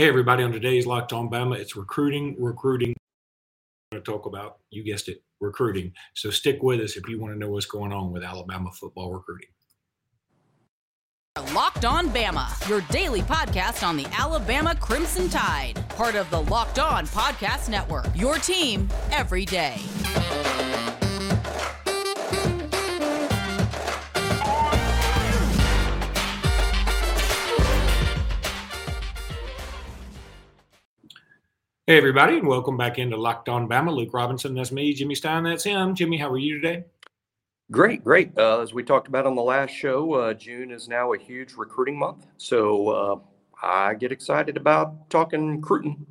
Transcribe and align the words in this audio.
Hey, 0.00 0.08
everybody, 0.08 0.42
on 0.42 0.50
today's 0.50 0.86
Locked 0.86 1.12
On 1.12 1.28
Bama, 1.28 1.58
it's 1.58 1.76
recruiting, 1.76 2.34
recruiting. 2.38 2.94
We're 3.92 3.98
going 3.98 4.02
to 4.02 4.10
talk 4.10 4.24
about, 4.24 4.60
you 4.70 4.82
guessed 4.82 5.10
it, 5.10 5.22
recruiting. 5.40 5.92
So 6.14 6.30
stick 6.30 6.62
with 6.62 6.80
us 6.80 6.96
if 6.96 7.06
you 7.06 7.20
want 7.20 7.34
to 7.34 7.38
know 7.38 7.50
what's 7.50 7.66
going 7.66 7.92
on 7.92 8.10
with 8.10 8.22
Alabama 8.22 8.70
football 8.72 9.12
recruiting. 9.12 9.50
Locked 11.52 11.84
On 11.84 12.08
Bama, 12.08 12.66
your 12.66 12.80
daily 12.90 13.20
podcast 13.20 13.86
on 13.86 13.98
the 13.98 14.06
Alabama 14.18 14.74
Crimson 14.74 15.28
Tide, 15.28 15.86
part 15.90 16.14
of 16.14 16.30
the 16.30 16.40
Locked 16.44 16.78
On 16.78 17.06
Podcast 17.08 17.68
Network, 17.68 18.06
your 18.14 18.36
team 18.36 18.88
every 19.10 19.44
day. 19.44 19.76
Hey, 31.90 31.96
everybody, 31.96 32.38
and 32.38 32.46
welcome 32.46 32.76
back 32.76 33.00
into 33.00 33.16
Locked 33.16 33.48
On 33.48 33.68
Bama. 33.68 33.92
Luke 33.92 34.14
Robinson, 34.14 34.54
that's 34.54 34.70
me. 34.70 34.94
Jimmy 34.94 35.16
Stein, 35.16 35.42
that's 35.42 35.64
him. 35.64 35.92
Jimmy, 35.92 36.18
how 36.18 36.30
are 36.30 36.38
you 36.38 36.60
today? 36.60 36.84
Great, 37.72 38.04
great. 38.04 38.30
Uh, 38.38 38.60
as 38.60 38.72
we 38.72 38.84
talked 38.84 39.08
about 39.08 39.26
on 39.26 39.34
the 39.34 39.42
last 39.42 39.72
show, 39.72 40.12
uh, 40.12 40.32
June 40.32 40.70
is 40.70 40.86
now 40.86 41.14
a 41.14 41.18
huge 41.18 41.54
recruiting 41.54 41.98
month. 41.98 42.28
So 42.36 42.88
uh, 42.90 43.18
I 43.60 43.94
get 43.94 44.12
excited 44.12 44.56
about 44.56 45.10
talking 45.10 45.56
recruiting. 45.56 46.06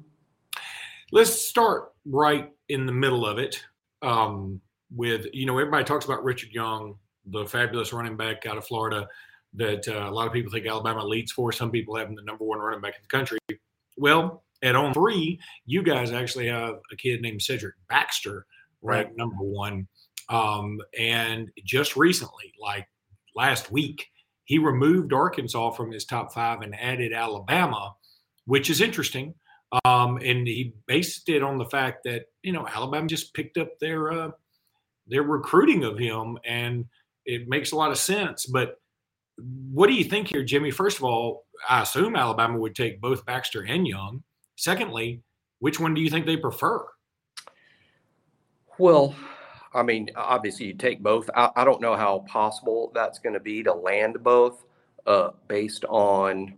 Let's 1.14 1.32
start 1.32 1.94
right 2.04 2.52
in 2.68 2.86
the 2.86 2.92
middle 2.92 3.26
of 3.26 3.38
it 3.38 3.64
um, 4.02 4.60
with, 4.94 5.28
you 5.32 5.46
know, 5.46 5.58
everybody 5.58 5.86
talks 5.86 6.04
about 6.04 6.26
Richard 6.26 6.52
Young, 6.52 6.96
the 7.28 7.46
fabulous 7.46 7.94
running 7.94 8.18
back 8.18 8.46
out 8.46 8.58
of 8.58 8.68
Florida 8.68 9.08
that 9.54 9.88
uh, 9.88 10.10
a 10.10 10.12
lot 10.12 10.28
of 10.28 10.34
people 10.34 10.52
think 10.52 10.68
Alabama 10.68 11.06
leads 11.06 11.32
for. 11.32 11.54
Some 11.54 11.72
people 11.72 11.96
have 11.96 12.10
him 12.10 12.16
the 12.16 12.24
number 12.24 12.44
one 12.44 12.60
running 12.60 12.82
back 12.82 12.96
in 12.98 13.02
the 13.02 13.18
country. 13.18 13.40
Well, 13.96 14.44
at 14.62 14.76
on 14.76 14.94
three, 14.94 15.40
you 15.66 15.82
guys 15.82 16.12
actually 16.12 16.48
have 16.48 16.76
a 16.92 16.96
kid 16.96 17.22
named 17.22 17.42
Cedric 17.42 17.76
Baxter 17.88 18.46
ranked 18.82 19.10
right. 19.10 19.18
number 19.18 19.38
one. 19.38 19.88
Um, 20.30 20.80
and 20.98 21.50
just 21.66 21.96
recently, 21.96 22.54
like 22.60 22.88
last 23.36 23.72
week, 23.72 24.08
he 24.46 24.58
removed 24.58 25.14
Arkansas 25.14 25.72
from 25.72 25.92
his 25.92 26.06
top 26.06 26.34
five 26.34 26.62
and 26.62 26.76
added 26.80 27.14
Alabama, 27.14 27.96
which 28.46 28.70
is 28.70 28.82
interesting. 28.82 29.34
Um, 29.86 30.18
and 30.18 30.48
he 30.48 30.74
based 30.88 31.30
it 31.30 31.44
on 31.44 31.58
the 31.58 31.66
fact 31.66 32.04
that 32.06 32.26
you 32.42 32.52
know 32.52 32.68
Alabama 32.68 33.08
just 33.08 33.34
picked 33.34 33.58
up 33.58 33.70
their 33.80 34.12
uh, 34.12 34.32
their 35.08 35.24
recruiting 35.24 35.84
of 35.84 35.98
him, 35.98 36.38
and 36.46 36.86
it 37.26 37.48
makes 37.48 37.72
a 37.72 37.76
lot 37.76 37.92
of 37.92 37.98
sense. 37.98 38.48
But 38.48 38.80
what 39.72 39.88
do 39.88 39.94
you 39.94 40.04
think 40.04 40.28
here, 40.28 40.44
Jimmy? 40.44 40.72
First 40.72 40.98
of 40.98 41.04
all, 41.04 41.46
I 41.68 41.84
assume 41.84 42.16
Alabama 42.16 42.58
would 42.58 42.76
take 42.76 43.00
both 43.00 43.26
Baxter 43.26 43.64
and 43.64 43.88
Young. 43.88 44.24
Secondly, 44.60 45.22
which 45.60 45.80
one 45.80 45.94
do 45.94 46.02
you 46.02 46.10
think 46.10 46.26
they 46.26 46.36
prefer? 46.36 46.86
Well, 48.78 49.16
I 49.74 49.84
mean, 49.84 50.10
obviously 50.18 50.66
you 50.66 50.74
take 50.74 51.02
both. 51.02 51.30
I, 51.34 51.50
I 51.56 51.64
don't 51.64 51.80
know 51.80 51.96
how 51.96 52.26
possible 52.28 52.92
that's 52.94 53.20
going 53.20 53.36
to 53.36 53.40
be 53.40 53.64
to 53.64 53.74
land 53.74 54.22
both, 54.22 54.66
uh, 55.08 55.30
based 55.48 55.86
on, 55.86 56.56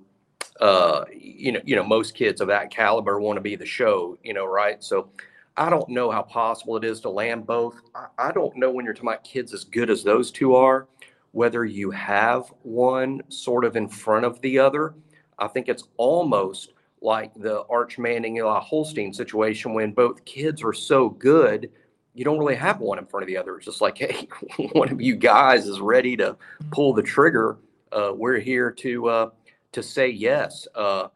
uh, 0.59 1.05
you 1.15 1.51
know, 1.51 1.61
you 1.63 1.75
know, 1.75 1.83
most 1.83 2.15
kids 2.15 2.41
of 2.41 2.47
that 2.47 2.71
caliber 2.71 3.19
want 3.19 3.37
to 3.37 3.41
be 3.41 3.55
the 3.55 3.67
show, 3.67 4.17
you 4.23 4.33
know, 4.33 4.47
right? 4.47 4.83
So, 4.83 5.11
I 5.55 5.69
don't 5.69 5.87
know 5.87 6.09
how 6.09 6.23
possible 6.23 6.77
it 6.77 6.83
is 6.83 7.01
to 7.01 7.09
land 7.11 7.45
both. 7.45 7.79
I, 7.93 8.07
I 8.17 8.31
don't 8.31 8.57
know 8.57 8.71
when 8.71 8.83
you're 8.83 8.95
talking 8.95 9.09
about 9.09 9.23
kids 9.23 9.53
as 9.53 9.63
good 9.63 9.91
as 9.91 10.03
those 10.03 10.31
two 10.31 10.55
are, 10.55 10.87
whether 11.33 11.65
you 11.65 11.91
have 11.91 12.51
one 12.63 13.21
sort 13.27 13.63
of 13.63 13.75
in 13.75 13.87
front 13.87 14.25
of 14.25 14.41
the 14.41 14.57
other. 14.57 14.95
I 15.37 15.47
think 15.47 15.69
it's 15.69 15.83
almost 15.97 16.73
like 17.01 17.33
the 17.35 17.63
Arch 17.69 17.97
Manning 17.97 18.37
Eli 18.37 18.59
Holstein 18.59 19.13
situation 19.13 19.73
when 19.73 19.91
both 19.91 20.23
kids 20.25 20.63
are 20.63 20.73
so 20.73 21.09
good, 21.09 21.71
you 22.13 22.23
don't 22.23 22.37
really 22.37 22.55
have 22.55 22.79
one 22.79 22.99
in 22.99 23.05
front 23.05 23.23
of 23.23 23.27
the 23.27 23.37
other. 23.37 23.57
It's 23.57 23.65
just 23.65 23.81
like, 23.81 23.97
hey, 23.97 24.27
one 24.73 24.89
of 24.89 25.01
you 25.01 25.15
guys 25.15 25.67
is 25.67 25.79
ready 25.79 26.15
to 26.17 26.37
pull 26.71 26.93
the 26.93 27.03
trigger. 27.03 27.57
Uh, 27.91 28.11
we're 28.15 28.39
here 28.39 28.71
to 28.71 29.07
uh, 29.07 29.29
to 29.71 29.83
say 29.83 30.09
yes. 30.09 30.67
Uh, 30.75 31.07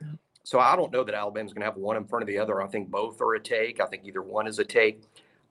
so 0.43 0.59
I 0.59 0.75
don't 0.75 0.91
know 0.91 1.03
that 1.03 1.15
Alabama's 1.15 1.53
going 1.53 1.61
to 1.61 1.65
have 1.65 1.77
one 1.77 1.97
in 1.97 2.05
front 2.05 2.21
of 2.21 2.27
the 2.27 2.37
other. 2.37 2.61
I 2.61 2.67
think 2.67 2.89
both 2.89 3.19
are 3.21 3.33
a 3.33 3.39
take. 3.39 3.79
I 3.79 3.85
think 3.87 4.03
either 4.05 4.21
one 4.21 4.47
is 4.47 4.59
a 4.59 4.65
take. 4.65 5.01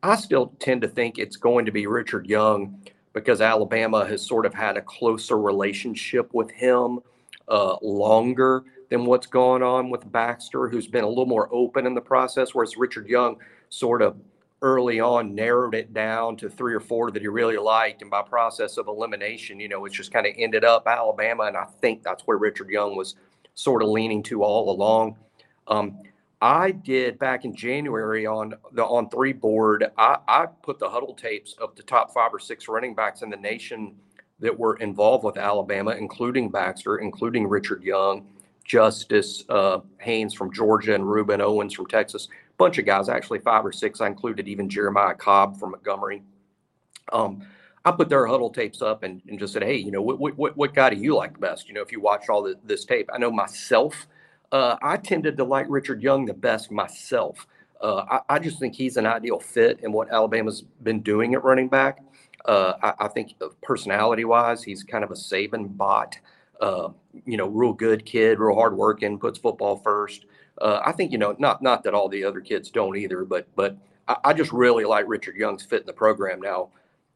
I 0.02 0.16
still 0.16 0.54
tend 0.58 0.82
to 0.82 0.88
think 0.88 1.18
it's 1.18 1.36
going 1.36 1.64
to 1.66 1.72
be 1.72 1.86
Richard 1.86 2.26
Young 2.26 2.80
because 3.12 3.40
Alabama 3.40 4.04
has 4.06 4.24
sort 4.24 4.46
of 4.46 4.54
had 4.54 4.76
a 4.76 4.82
closer 4.82 5.38
relationship 5.38 6.32
with 6.34 6.50
him 6.50 7.00
uh, 7.48 7.76
longer 7.82 8.64
than 8.94 9.06
what's 9.06 9.26
going 9.26 9.62
on 9.62 9.90
with 9.90 10.10
Baxter, 10.12 10.68
who's 10.68 10.86
been 10.86 11.04
a 11.04 11.08
little 11.08 11.26
more 11.26 11.48
open 11.52 11.86
in 11.86 11.94
the 11.94 12.00
process, 12.00 12.54
whereas 12.54 12.76
Richard 12.76 13.08
Young 13.08 13.36
sort 13.68 14.02
of 14.02 14.16
early 14.62 15.00
on 15.00 15.34
narrowed 15.34 15.74
it 15.74 15.92
down 15.92 16.36
to 16.36 16.48
three 16.48 16.72
or 16.72 16.80
four 16.80 17.10
that 17.10 17.20
he 17.20 17.28
really 17.28 17.56
liked. 17.56 18.02
And 18.02 18.10
by 18.10 18.22
process 18.22 18.76
of 18.76 18.86
elimination, 18.86 19.58
you 19.58 19.68
know, 19.68 19.84
it's 19.84 19.96
just 19.96 20.12
kind 20.12 20.26
of 20.26 20.32
ended 20.36 20.64
up 20.64 20.86
Alabama. 20.86 21.44
And 21.44 21.56
I 21.56 21.66
think 21.80 22.02
that's 22.02 22.22
where 22.22 22.38
Richard 22.38 22.70
Young 22.70 22.96
was 22.96 23.16
sort 23.54 23.82
of 23.82 23.88
leaning 23.88 24.22
to 24.24 24.42
all 24.42 24.70
along. 24.70 25.16
Um, 25.66 25.98
I 26.40 26.70
did 26.70 27.18
back 27.18 27.44
in 27.44 27.54
January 27.54 28.26
on 28.26 28.54
the 28.72 28.84
on 28.84 29.10
three 29.10 29.32
board. 29.32 29.90
I, 29.98 30.18
I 30.28 30.46
put 30.62 30.78
the 30.78 30.88
Hudl 30.88 31.16
tapes 31.16 31.54
of 31.60 31.74
the 31.74 31.82
top 31.82 32.12
five 32.12 32.32
or 32.32 32.38
six 32.38 32.68
running 32.68 32.94
backs 32.94 33.22
in 33.22 33.30
the 33.30 33.36
nation 33.36 33.96
that 34.38 34.56
were 34.56 34.76
involved 34.76 35.24
with 35.24 35.36
Alabama, 35.36 35.92
including 35.92 36.48
Baxter, 36.50 36.98
including 36.98 37.46
Richard 37.46 37.82
Young, 37.82 38.26
Justice 38.64 39.44
uh, 39.48 39.80
Haynes 39.98 40.34
from 40.34 40.52
Georgia 40.52 40.94
and 40.94 41.04
Rueben 41.04 41.40
Owens 41.40 41.74
from 41.74 41.86
Texas. 41.86 42.26
A 42.26 42.56
bunch 42.56 42.78
of 42.78 42.86
guys, 42.86 43.08
actually 43.08 43.40
five 43.40 43.64
or 43.64 43.72
six. 43.72 44.00
I 44.00 44.06
included 44.06 44.48
even 44.48 44.68
Jeremiah 44.68 45.14
Cobb 45.14 45.58
from 45.58 45.72
Montgomery. 45.72 46.22
Um, 47.12 47.42
I 47.84 47.92
put 47.92 48.08
their 48.08 48.24
Hudl 48.24 48.52
tapes 48.54 48.80
up 48.80 49.02
and, 49.02 49.20
and 49.28 49.38
just 49.38 49.52
said, 49.52 49.62
hey, 49.62 49.76
you 49.76 49.90
know, 49.90 50.00
what, 50.00 50.18
what, 50.38 50.56
what 50.56 50.74
guy 50.74 50.88
do 50.88 50.96
you 50.96 51.14
like 51.14 51.38
best? 51.38 51.68
You 51.68 51.74
know, 51.74 51.82
if 51.82 51.92
you 51.92 52.00
watch 52.00 52.30
all 52.30 52.42
the, 52.42 52.56
this 52.64 52.86
tape, 52.86 53.10
I 53.12 53.18
know 53.18 53.30
myself, 53.30 54.06
uh, 54.52 54.76
I 54.82 54.96
tended 54.96 55.36
to 55.36 55.44
like 55.44 55.66
Richard 55.68 56.02
Young 56.02 56.24
the 56.24 56.32
best 56.32 56.70
myself. 56.70 57.46
Uh, 57.80 58.20
I, 58.28 58.36
I, 58.36 58.38
just 58.38 58.58
think 58.58 58.74
he's 58.74 58.96
an 58.96 59.04
ideal 59.04 59.38
fit 59.38 59.80
in 59.82 59.92
what 59.92 60.10
Alabama's 60.10 60.62
been 60.82 61.00
doing 61.00 61.34
at 61.34 61.44
running 61.44 61.68
back. 61.68 62.02
Uh, 62.46 62.74
I, 62.82 63.04
I, 63.04 63.08
think 63.08 63.34
personality 63.62 64.24
wise, 64.24 64.62
he's 64.62 64.82
kind 64.82 65.04
of 65.04 65.10
a 65.10 65.14
Saban 65.14 65.76
bot 65.76 66.16
uh, 66.60 66.90
you 67.24 67.36
know, 67.36 67.46
real 67.46 67.72
good 67.72 68.04
kid, 68.04 68.38
real 68.38 68.54
hard 68.54 68.76
working, 68.76 69.18
puts 69.18 69.38
football 69.38 69.78
first. 69.78 70.26
Uh, 70.60 70.80
I 70.84 70.92
think 70.92 71.12
you 71.12 71.18
know, 71.18 71.34
not 71.38 71.62
not 71.62 71.82
that 71.84 71.94
all 71.94 72.08
the 72.08 72.24
other 72.24 72.40
kids 72.40 72.70
don't 72.70 72.96
either, 72.96 73.24
but 73.24 73.48
but 73.56 73.76
I, 74.08 74.16
I, 74.24 74.32
just 74.32 74.52
really 74.52 74.84
like 74.84 75.06
Richard 75.08 75.36
Young's 75.36 75.64
fit 75.64 75.80
in 75.80 75.86
the 75.86 75.92
program 75.92 76.40
now. 76.40 76.70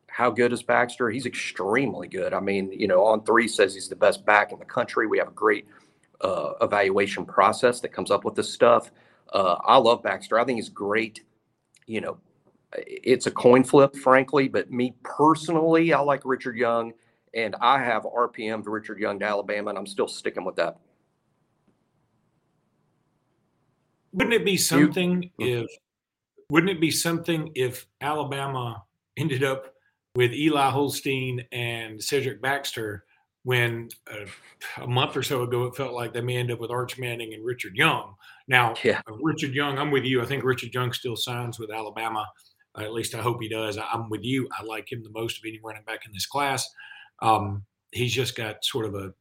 How 0.09 0.31
good 0.31 0.53
is 0.53 0.63
Baxter? 0.63 1.11
He's 1.11 1.27
extremely 1.27 2.09
good. 2.09 2.33
I 2.33 2.41
mean, 2.41 2.73
you 2.73 2.89
know, 2.89 3.05
on 3.05 3.25
three 3.25 3.47
says 3.47 3.75
he's 3.75 3.89
the 3.89 3.97
best 3.97 4.25
back 4.25 4.53
in 4.53 4.59
the 4.59 4.65
country. 4.65 5.07
We 5.07 5.19
have 5.19 5.29
a 5.29 5.33
great 5.33 5.69
uh, 6.21 6.55
evaluation 6.61 7.25
process 7.25 7.81
that 7.81 7.93
comes 7.93 8.11
up 8.11 8.25
with 8.25 8.35
this 8.35 8.53
stuff. 8.53 8.91
Uh, 9.33 9.57
I 9.65 9.77
love 9.77 10.03
Baxter. 10.03 10.39
I 10.39 10.45
think 10.45 10.57
he's 10.57 10.71
great. 10.71 11.25
You 11.87 12.01
know, 12.01 12.19
it's 12.77 13.27
a 13.27 13.31
coin 13.31 13.65
flip, 13.65 13.95
frankly, 13.97 14.49
but 14.49 14.71
me 14.71 14.95
personally, 15.05 15.93
I 15.93 16.01
like 16.01 16.23
Richard 16.25 16.57
Young 16.57 16.93
and 17.45 17.55
I 17.61 17.83
have 17.83 18.03
RPM 18.03 18.65
to 18.65 18.71
Richard 18.71 18.99
Young 18.99 19.19
to 19.21 19.25
Alabama, 19.25 19.71
and 19.71 19.79
I'm 19.79 19.87
still 19.87 20.09
sticking 20.09 20.45
with 20.45 20.57
that. 20.57 20.79
Wouldn't 24.13 24.35
it 24.35 24.45
be 24.45 24.57
something 24.57 25.31
you, 25.39 25.61
if 25.61 25.71
wouldn't 26.51 26.71
it 26.71 26.81
be 26.81 26.91
something 26.91 27.53
if 27.55 27.87
Alabama 28.01 28.83
ended 29.17 29.45
up 29.45 29.75
with 30.15 30.33
Eli 30.33 30.71
Holstein 30.71 31.45
and 31.53 32.03
Cedric 32.03 32.41
Baxter 32.43 33.05
when 33.45 33.89
uh, 34.11 34.27
a 34.83 34.87
month 34.87 35.17
or 35.17 35.23
so 35.23 35.43
ago 35.43 35.65
it 35.65 35.77
felt 35.77 35.93
like 35.93 36.13
they 36.13 36.21
may 36.21 36.37
end 36.37 36.51
up 36.51 36.59
with 36.59 36.71
Arch 36.71 36.99
Manning 36.99 37.35
and 37.35 37.45
Richard 37.45 37.77
Young. 37.77 38.15
Now, 38.49 38.75
yeah. 38.83 39.01
Uh, 39.09 39.15
Richard 39.23 39.53
Young, 39.55 39.79
I'm 39.79 39.91
with 39.91 40.05
you. 40.05 40.23
I 40.23 40.27
think 40.27 40.43
Richard 40.43 40.75
Young 40.75 40.93
still 40.93 41.17
signs 41.17 41.59
with 41.59 41.71
Alabama. 41.71 42.27
Uh, 42.75 42.83
at 42.83 42.93
least 42.93 43.15
I 43.15 43.21
hope 43.21 43.41
he 43.41 43.49
does. 43.49 43.79
I'm 43.79 44.09
with 44.09 44.25
you. 44.25 44.49
I 44.59 44.65
like 44.65 44.91
him 44.91 45.03
the 45.03 45.11
most 45.11 45.39
of 45.39 45.45
any 45.47 45.61
running 45.63 45.85
back 45.85 46.07
in 46.07 46.13
this 46.13 46.27
class. 46.27 46.69
Um, 47.21 47.65
he's 47.93 48.13
just 48.13 48.37
got 48.37 48.65
sort 48.65 48.87
of 48.87 48.95
a 48.95 49.13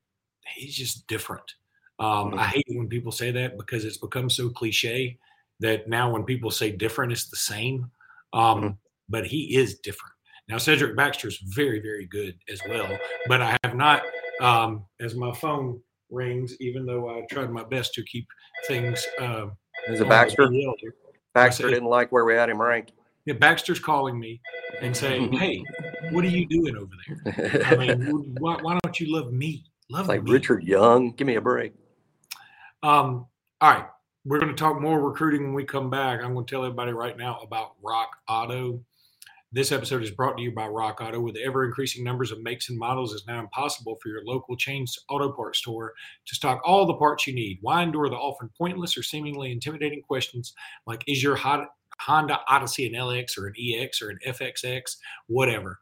he's 0.55 0.75
just 0.75 1.07
different. 1.07 1.53
Um, 1.99 2.07
I 2.07 2.37
mm-hmm. 2.37 2.41
hate 2.43 2.65
when 2.69 2.87
people 2.87 3.11
say 3.11 3.31
that 3.31 3.57
because 3.57 3.83
it's 3.83 3.97
become 3.97 4.29
so 4.29 4.49
cliche 4.49 5.17
that 5.59 5.87
now 5.87 6.11
when 6.11 6.23
people 6.23 6.51
say 6.51 6.71
different, 6.71 7.11
it's 7.11 7.29
the 7.29 7.37
same. 7.37 7.89
Um, 8.33 8.61
mm-hmm. 8.61 8.67
But 9.09 9.25
he 9.25 9.55
is 9.55 9.79
different. 9.79 10.13
Now 10.47 10.57
Cedric 10.57 10.95
Baxter 10.95 11.27
is 11.27 11.37
very, 11.37 11.79
very 11.79 12.05
good 12.05 12.37
as 12.49 12.61
well. 12.69 12.97
But 13.27 13.41
I 13.41 13.57
have 13.63 13.75
not, 13.75 14.03
um, 14.41 14.85
as 14.99 15.15
my 15.15 15.33
phone 15.33 15.81
rings, 16.09 16.55
even 16.59 16.85
though 16.85 17.09
I 17.09 17.25
tried 17.29 17.51
my 17.51 17.63
best 17.63 17.93
to 17.95 18.03
keep 18.03 18.27
things. 18.67 19.05
Uh, 19.19 19.47
is 19.87 20.01
it 20.01 20.09
Baxter? 20.09 20.49
Baxter 21.33 21.69
didn't 21.69 21.89
like 21.89 22.11
where 22.11 22.25
we 22.25 22.33
had 22.33 22.49
him 22.49 22.61
ranked. 22.61 22.93
Yeah, 23.25 23.35
Baxter's 23.35 23.79
calling 23.79 24.19
me 24.19 24.41
and 24.81 24.95
saying, 24.95 25.33
"Hey, 25.33 25.63
what 26.11 26.23
are 26.23 26.29
you 26.29 26.45
doing 26.47 26.75
over 26.75 26.91
there? 27.07 27.65
I 27.65 27.75
mean, 27.75 28.35
why, 28.39 28.57
why 28.61 28.77
don't 28.83 28.99
you 28.99 29.13
love 29.13 29.33
me? 29.33 29.65
Love 29.89 30.07
me. 30.07 30.15
like 30.15 30.23
me. 30.23 30.31
Richard 30.31 30.63
Young. 30.63 31.11
Give 31.11 31.27
me 31.27 31.35
a 31.35 31.41
break. 31.41 31.73
Um. 32.83 33.25
All 33.59 33.71
right. 33.71 33.85
we're 34.25 34.39
going 34.39 34.53
to 34.55 34.61
talk 34.61 34.79
more 34.79 35.01
recruiting 35.01 35.43
when 35.43 35.53
we 35.53 35.63
come 35.63 35.89
back. 35.89 36.21
I'm 36.23 36.33
going 36.33 36.45
to 36.45 36.51
tell 36.51 36.63
everybody 36.63 36.91
right 36.91 37.17
now 37.17 37.39
about 37.41 37.71
Rock 37.81 38.09
Auto. 38.27 38.83
This 39.53 39.71
episode 39.71 40.03
is 40.03 40.11
brought 40.11 40.35
to 40.37 40.43
you 40.43 40.51
by 40.51 40.67
Rock 40.67 40.99
Auto. 41.01 41.21
With 41.21 41.37
ever 41.37 41.65
increasing 41.65 42.03
numbers 42.03 42.31
of 42.31 42.41
makes 42.41 42.69
and 42.69 42.77
models, 42.77 43.13
it's 43.13 43.25
now 43.25 43.39
impossible 43.39 43.97
for 44.03 44.09
your 44.09 44.23
local 44.25 44.57
chain 44.57 44.85
auto 45.09 45.31
parts 45.31 45.59
store 45.59 45.93
to 46.27 46.35
stock 46.35 46.61
all 46.65 46.85
the 46.85 46.93
parts 46.95 47.25
you 47.25 47.33
need. 47.33 47.59
Why 47.61 47.81
endure 47.81 48.09
the 48.09 48.17
often 48.17 48.49
pointless 48.57 48.97
or 48.97 49.03
seemingly 49.03 49.51
intimidating 49.51 50.01
questions 50.01 50.53
like, 50.85 51.03
is 51.07 51.23
your 51.23 51.37
Honda 51.37 52.39
Odyssey 52.47 52.87
an 52.87 52.93
LX 52.93 53.37
or 53.37 53.47
an 53.47 53.53
EX 53.57 54.01
or 54.01 54.09
an 54.09 54.19
FXX, 54.27 54.97
whatever? 55.27 55.79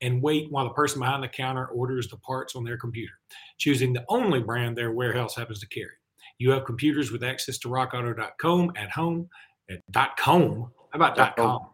And 0.00 0.22
wait 0.22 0.50
while 0.50 0.64
the 0.64 0.74
person 0.74 1.00
behind 1.00 1.22
the 1.22 1.28
counter 1.28 1.66
orders 1.66 2.08
the 2.08 2.16
parts 2.18 2.54
on 2.54 2.64
their 2.64 2.76
computer, 2.76 3.12
choosing 3.58 3.92
the 3.92 4.04
only 4.08 4.40
brand 4.40 4.76
their 4.76 4.92
warehouse 4.92 5.34
happens 5.34 5.60
to 5.60 5.68
carry. 5.68 5.90
You 6.38 6.50
have 6.52 6.64
computers 6.64 7.10
with 7.10 7.24
access 7.24 7.58
to 7.58 7.68
rockauto.com 7.68 8.72
at 8.76 8.90
home 8.90 9.28
at 9.68 9.82
.com. 10.16 10.70
How 10.90 10.96
about 11.00 11.36
.com? 11.36 11.66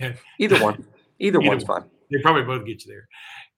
Either 0.38 0.62
one. 0.62 0.74
Either, 1.18 1.38
Either 1.38 1.40
one's 1.40 1.64
one. 1.64 1.82
fine. 1.82 1.90
They 2.10 2.22
probably 2.22 2.44
both 2.44 2.64
get 2.66 2.84
you 2.84 2.92
there 2.92 3.08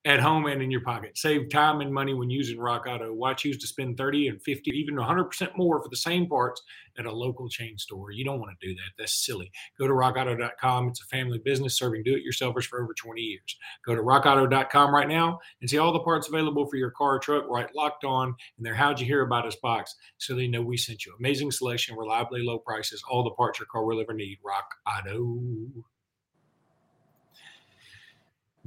at 0.07 0.21
home 0.21 0.47
and 0.47 0.63
in 0.63 0.71
your 0.71 0.81
pocket. 0.81 1.19
Save 1.19 1.51
time 1.51 1.81
and 1.83 1.93
money 1.93 2.15
when 2.15 2.31
using 2.31 2.59
Rock 2.59 2.87
Auto. 2.89 3.13
Why 3.13 3.35
choose 3.35 3.59
to 3.59 3.67
spend 3.67 3.99
30 3.99 4.29
and 4.29 4.43
50, 4.43 4.71
even 4.71 4.95
100% 4.95 5.57
more 5.57 5.83
for 5.83 5.89
the 5.91 5.97
same 5.97 6.27
parts 6.27 6.63
at 6.99 7.05
a 7.05 7.13
local 7.13 7.49
chain 7.51 7.77
store? 7.77 8.11
You 8.11 8.25
don't 8.25 8.41
want 8.41 8.59
to 8.59 8.67
do 8.67 8.75
that. 8.75 8.93
That's 8.97 9.25
silly. 9.25 9.51
Go 9.79 9.87
to 9.87 9.93
rockauto.com. 9.93 10.89
It's 10.89 11.03
a 11.03 11.07
family 11.07 11.39
business 11.39 11.77
serving 11.77 12.03
do 12.03 12.17
it 12.17 12.23
yourselfers 12.27 12.65
for 12.65 12.83
over 12.83 12.95
20 12.95 13.21
years. 13.21 13.57
Go 13.85 13.95
to 13.95 14.01
rockauto.com 14.03 14.95
right 14.95 15.09
now 15.09 15.39
and 15.61 15.69
see 15.69 15.79
all 15.79 15.93
the 15.93 16.01
parts 16.01 16.29
available 16.29 16.67
for 16.67 16.77
your 16.77 16.91
car 16.93 17.17
or 17.17 17.19
truck 17.19 17.45
right 17.49 17.69
locked 17.75 18.05
on 18.05 18.35
in 18.57 18.65
their 18.65 18.75
How'd 18.75 19.01
You 19.01 19.07
Hear 19.07 19.23
About 19.23 19.47
Us 19.47 19.57
box 19.57 19.95
so 20.17 20.35
they 20.35 20.49
know 20.49 20.63
we 20.63 20.79
sent 20.79 21.05
you. 21.05 21.15
Amazing 21.19 21.51
selection, 21.51 21.97
reliably 21.97 22.43
low 22.43 22.59
prices, 22.59 23.03
all 23.11 23.23
the 23.23 23.31
parts 23.31 23.59
your 23.59 23.67
car 23.67 23.85
will 23.85 24.01
ever 24.01 24.15
need. 24.15 24.39
Rock 24.43 24.67
Auto. 24.87 25.85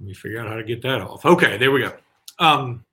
Let 0.04 0.08
me 0.10 0.14
figure 0.16 0.42
out 0.42 0.50
how 0.50 0.56
to 0.56 0.66
get 0.66 0.82
that 0.82 1.00
off. 1.00 1.26
Okay, 1.26 1.56
there 1.56 1.72
we 1.72 1.80
go. 1.80 1.94
Um, 2.38 2.84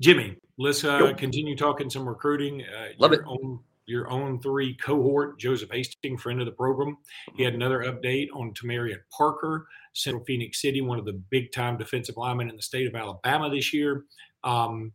Jimmy, 0.00 0.38
let's 0.56 0.82
uh, 0.82 1.12
continue 1.12 1.54
talking 1.54 1.90
some 1.90 2.08
recruiting. 2.08 2.62
Uh, 2.62 2.88
Love 2.98 3.12
your 3.12 3.20
it. 3.20 3.26
Own, 3.28 3.60
your 3.84 4.10
own 4.10 4.40
three 4.40 4.72
cohort, 4.76 5.38
Joseph 5.38 5.68
Hastings, 5.70 6.22
friend 6.22 6.40
of 6.40 6.46
the 6.46 6.52
program. 6.52 6.96
He 7.34 7.42
had 7.42 7.52
another 7.52 7.80
update 7.80 8.28
on 8.32 8.54
Tomarrion 8.54 9.00
Parker, 9.14 9.66
Central 9.92 10.24
Phoenix 10.24 10.62
City, 10.62 10.80
one 10.80 10.98
of 10.98 11.04
the 11.04 11.12
big 11.12 11.52
time 11.52 11.76
defensive 11.76 12.16
linemen 12.16 12.48
in 12.48 12.56
the 12.56 12.62
state 12.62 12.86
of 12.86 12.94
Alabama 12.94 13.50
this 13.50 13.74
year. 13.74 14.04
Um, 14.44 14.92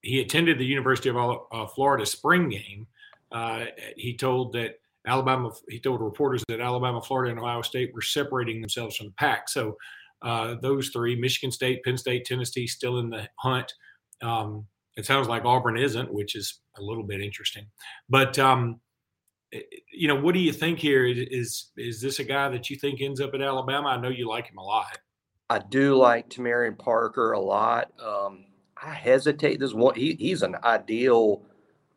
he 0.00 0.22
attended 0.22 0.58
the 0.58 0.64
University 0.64 1.10
of 1.10 1.16
uh, 1.52 1.66
Florida 1.66 2.06
spring 2.06 2.48
game. 2.48 2.86
Uh, 3.30 3.66
he 3.98 4.16
told 4.16 4.54
that 4.54 4.80
Alabama, 5.06 5.52
he 5.68 5.78
told 5.78 6.00
reporters 6.00 6.42
that 6.48 6.60
Alabama, 6.60 7.02
Florida, 7.02 7.30
and 7.30 7.38
Ohio 7.38 7.60
State 7.60 7.92
were 7.92 8.00
separating 8.00 8.62
themselves 8.62 8.96
from 8.96 9.08
the 9.08 9.12
pack. 9.18 9.50
So 9.50 9.76
uh, 10.24 10.56
those 10.62 10.88
three 10.88 11.14
Michigan 11.14 11.52
State, 11.52 11.84
Penn 11.84 11.98
State, 11.98 12.24
Tennessee 12.24 12.66
still 12.66 12.98
in 12.98 13.10
the 13.10 13.28
hunt. 13.38 13.72
Um, 14.22 14.66
it 14.96 15.04
sounds 15.04 15.28
like 15.28 15.44
Auburn 15.44 15.76
isn't, 15.76 16.12
which 16.12 16.34
is 16.34 16.60
a 16.78 16.82
little 16.82 17.04
bit 17.04 17.20
interesting. 17.20 17.66
But 18.08 18.38
um, 18.38 18.80
eh, 19.52 19.60
you 19.92 20.08
know, 20.08 20.16
what 20.16 20.34
do 20.34 20.40
you 20.40 20.52
think 20.52 20.78
here? 20.78 21.04
Is 21.04 21.70
is 21.76 22.00
this 22.00 22.18
a 22.20 22.24
guy 22.24 22.48
that 22.48 22.70
you 22.70 22.76
think 22.76 23.00
ends 23.00 23.20
up 23.20 23.34
at 23.34 23.42
Alabama? 23.42 23.88
I 23.88 24.00
know 24.00 24.08
you 24.08 24.28
like 24.28 24.46
him 24.46 24.58
a 24.58 24.64
lot. 24.64 24.98
I 25.50 25.58
do 25.58 25.94
like 25.94 26.30
Tomarrion 26.30 26.78
Parker 26.78 27.32
a 27.32 27.40
lot. 27.40 27.92
Um, 28.02 28.46
I 28.82 28.94
hesitate. 28.94 29.60
This 29.60 29.74
one, 29.74 29.94
he, 29.94 30.14
he's 30.14 30.42
an 30.42 30.56
ideal 30.64 31.42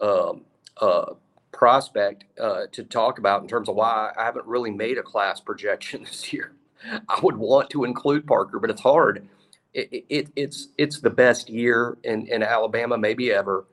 um, 0.01 0.43
uh, 0.81 1.13
prospect 1.53 2.25
uh, 2.39 2.63
to 2.73 2.83
talk 2.83 3.19
about 3.19 3.41
in 3.41 3.47
terms 3.47 3.69
of 3.69 3.75
why 3.75 4.11
I 4.17 4.25
haven't 4.25 4.45
really 4.45 4.71
made 4.71 4.97
a 4.97 5.03
class 5.03 5.39
projection 5.45 6.03
this 6.03 6.33
year. 6.33 6.56
I 7.09 7.19
would 7.21 7.37
want 7.37 7.69
to 7.71 7.83
include 7.83 8.27
Parker, 8.27 8.59
but 8.59 8.69
it's 8.69 8.81
hard. 8.81 9.27
It, 9.73 10.05
it, 10.09 10.27
it's 10.35 10.69
it's 10.77 10.99
the 10.99 11.09
best 11.09 11.49
year 11.49 11.97
in, 12.03 12.27
in 12.27 12.41
Alabama 12.41 12.97
maybe 12.97 13.31
ever, 13.31 13.65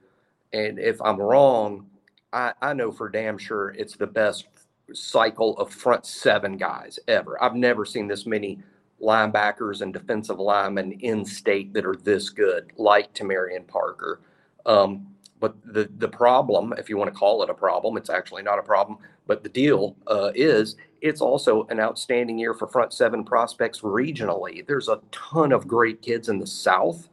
and 0.53 0.79
if 0.79 1.01
I'm 1.01 1.19
wrong, 1.21 1.87
I, 2.33 2.53
I 2.61 2.75
know 2.75 2.93
for 2.93 3.09
damn 3.09 3.39
sure 3.39 3.71
it's 3.71 3.97
the 3.97 4.06
best 4.06 4.47
cycle 4.93 5.56
of 5.59 5.73
front 5.73 6.05
seven 6.05 6.56
guys 6.56 6.99
ever. 7.09 7.43
I've 7.43 7.55
never 7.55 7.85
seen 7.85 8.06
this 8.06 8.27
many 8.27 8.59
linebackers 9.01 9.81
and 9.81 9.93
defensive 9.93 10.39
linemen 10.39 10.93
in 10.93 11.25
state 11.25 11.73
that 11.75 11.87
are 11.87 11.97
this 11.97 12.29
good, 12.31 12.73
like 12.77 13.15
Tomarrion 13.15 13.67
Parker. 13.67 14.21
Um, 14.67 15.07
but 15.41 15.55
the 15.65 15.91
the 15.99 16.09
problem, 16.09 16.75
if 16.79 16.89
you 16.89 16.97
want 16.97 17.12
to 17.12 17.19
call 17.19 17.43
it 17.43 17.50
a 17.50 17.55
problem, 17.55 17.97
it's 17.97 18.11
actually 18.11 18.43
not 18.43 18.59
a 18.59 18.62
problem. 18.62 18.99
But 19.26 19.43
the 19.43 19.49
deal 19.49 19.97
uh, 20.06 20.32
is, 20.35 20.76
it's 21.00 21.21
also 21.21 21.67
an 21.71 21.81
outstanding 21.81 22.38
year 22.38 22.55
for 22.55 22.67
front 22.67 22.93
seven 22.93 23.25
prospects 23.25 23.81
regionally. 23.81 24.67
There's 24.67 24.88
a 24.88 25.00
ton 25.12 25.53
of 25.53 25.67
great 25.67 26.03
kids 26.03 26.29
in 26.29 26.38
the 26.38 26.47
South. 26.47 27.09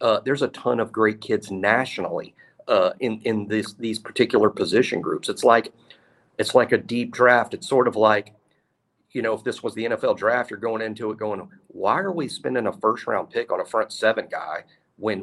Uh, 0.00 0.20
there's 0.24 0.42
a 0.42 0.48
ton 0.48 0.80
of 0.80 0.92
great 0.92 1.20
kids 1.20 1.50
nationally 1.50 2.34
uh, 2.68 2.90
in 3.00 3.20
in 3.24 3.46
this 3.48 3.74
these 3.74 3.98
particular 3.98 4.50
position 4.50 5.00
groups. 5.00 5.28
It's 5.28 5.44
like 5.44 5.72
it's 6.38 6.54
like 6.54 6.72
a 6.72 6.78
deep 6.78 7.12
draft. 7.12 7.54
It's 7.54 7.68
sort 7.68 7.88
of 7.88 7.96
like 7.96 8.34
you 9.12 9.22
know, 9.22 9.32
if 9.32 9.42
this 9.42 9.62
was 9.62 9.74
the 9.74 9.86
NFL 9.86 10.18
draft, 10.18 10.50
you're 10.50 10.58
going 10.58 10.82
into 10.82 11.10
it 11.10 11.16
going, 11.16 11.48
why 11.68 12.00
are 12.00 12.12
we 12.12 12.28
spending 12.28 12.66
a 12.66 12.72
first 12.74 13.06
round 13.06 13.30
pick 13.30 13.50
on 13.50 13.60
a 13.60 13.64
front 13.64 13.90
seven 13.90 14.28
guy 14.30 14.64
when 14.96 15.20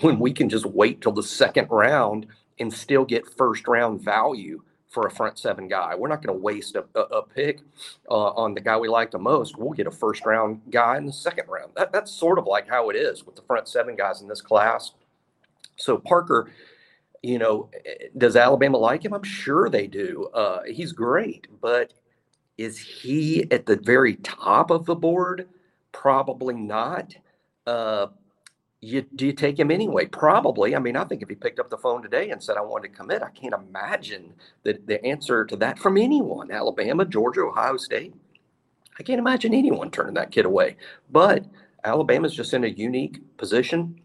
when 0.00 0.18
we 0.18 0.32
can 0.32 0.48
just 0.48 0.66
wait 0.66 1.00
till 1.00 1.12
the 1.12 1.22
second 1.22 1.68
round 1.70 2.26
and 2.58 2.72
still 2.72 3.04
get 3.04 3.26
first 3.36 3.68
round 3.68 4.00
value 4.00 4.62
for 4.94 5.08
a 5.08 5.10
front 5.10 5.36
seven 5.38 5.66
guy. 5.66 5.94
We're 5.94 6.08
not 6.08 6.24
going 6.24 6.38
to 6.38 6.42
waste 6.42 6.76
a, 6.76 6.84
a, 6.94 7.00
a 7.00 7.22
pick 7.26 7.60
uh, 8.08 8.30
on 8.30 8.54
the 8.54 8.60
guy 8.60 8.78
we 8.78 8.88
like 8.88 9.10
the 9.10 9.18
most. 9.18 9.58
We'll 9.58 9.72
get 9.72 9.88
a 9.88 9.90
first 9.90 10.24
round 10.24 10.62
guy 10.70 10.96
in 10.96 11.04
the 11.04 11.12
second 11.12 11.48
round. 11.48 11.72
That, 11.76 11.92
that's 11.92 12.12
sort 12.12 12.38
of 12.38 12.46
like 12.46 12.68
how 12.68 12.90
it 12.90 12.96
is 12.96 13.26
with 13.26 13.34
the 13.34 13.42
front 13.42 13.66
seven 13.66 13.96
guys 13.96 14.22
in 14.22 14.28
this 14.28 14.40
class. 14.40 14.92
So 15.76 15.98
Parker, 15.98 16.52
you 17.22 17.40
know, 17.40 17.68
does 18.16 18.36
Alabama 18.36 18.78
like 18.78 19.04
him? 19.04 19.12
I'm 19.12 19.24
sure 19.24 19.68
they 19.68 19.88
do. 19.88 20.28
Uh, 20.32 20.62
he's 20.62 20.92
great, 20.92 21.48
but 21.60 21.92
is 22.56 22.78
he 22.78 23.50
at 23.50 23.66
the 23.66 23.76
very 23.76 24.14
top 24.16 24.70
of 24.70 24.86
the 24.86 24.94
board? 24.94 25.48
Probably 25.90 26.54
not. 26.54 27.14
Uh, 27.66 28.06
you 28.84 29.02
do 29.02 29.26
you 29.26 29.32
take 29.32 29.58
him 29.58 29.70
anyway? 29.70 30.06
Probably. 30.06 30.76
I 30.76 30.78
mean, 30.78 30.96
I 30.96 31.04
think 31.04 31.22
if 31.22 31.28
he 31.28 31.34
picked 31.34 31.58
up 31.58 31.70
the 31.70 31.78
phone 31.78 32.02
today 32.02 32.30
and 32.30 32.42
said 32.42 32.56
I 32.56 32.62
want 32.62 32.84
to 32.84 32.88
commit, 32.88 33.22
I 33.22 33.30
can't 33.30 33.54
imagine 33.54 34.34
that 34.62 34.86
the 34.86 35.04
answer 35.04 35.44
to 35.44 35.56
that 35.56 35.78
from 35.78 35.96
anyone, 35.96 36.50
Alabama, 36.50 37.04
Georgia, 37.04 37.42
Ohio 37.42 37.76
State. 37.76 38.14
I 38.98 39.02
can't 39.02 39.18
imagine 39.18 39.54
anyone 39.54 39.90
turning 39.90 40.14
that 40.14 40.30
kid 40.30 40.44
away. 40.44 40.76
But 41.10 41.44
Alabama's 41.82 42.34
just 42.34 42.54
in 42.54 42.64
a 42.64 42.68
unique 42.68 43.20
position 43.36 44.00